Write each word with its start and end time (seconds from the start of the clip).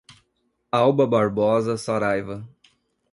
Alba 0.71 1.05
Barbosa 1.05 1.77
Saraiva 1.77 2.49